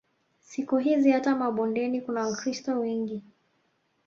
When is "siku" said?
0.39-0.77